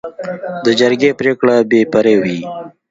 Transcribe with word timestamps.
د 0.65 0.67
جرګې 0.79 1.11
پریکړه 1.19 1.55
بې 1.69 1.81
پرې 1.93 2.15
وي. 2.23 2.39